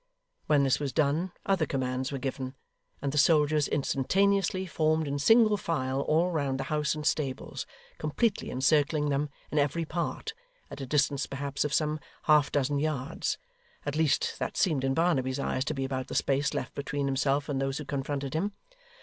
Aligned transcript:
When 0.47 0.63
this 0.63 0.79
was 0.79 0.91
done, 0.91 1.31
other 1.45 1.67
commands 1.67 2.11
were 2.11 2.17
given, 2.17 2.55
and 3.03 3.11
the 3.11 3.19
soldiers 3.19 3.67
instantaneously 3.67 4.65
formed 4.65 5.07
in 5.07 5.19
single 5.19 5.57
file 5.57 6.01
all 6.01 6.31
round 6.31 6.59
the 6.59 6.63
house 6.73 6.95
and 6.95 7.05
stables; 7.05 7.67
completely 7.99 8.49
encircling 8.49 9.09
them 9.09 9.29
in 9.51 9.59
every 9.59 9.85
part, 9.85 10.33
at 10.71 10.81
a 10.81 10.87
distance, 10.87 11.27
perhaps, 11.27 11.63
of 11.63 11.71
some 11.71 11.99
half 12.23 12.51
dozen 12.51 12.79
yards; 12.79 13.37
at 13.85 13.95
least 13.95 14.39
that 14.39 14.57
seemed 14.57 14.83
in 14.83 14.95
Barnaby's 14.95 15.37
eyes 15.37 15.63
to 15.65 15.75
be 15.75 15.85
about 15.85 16.07
the 16.07 16.15
space 16.15 16.55
left 16.55 16.73
between 16.73 17.05
himself 17.05 17.47
and 17.47 17.61
those 17.61 17.77
who 17.77 17.85
confronted 17.85 18.33
him. 18.33 18.53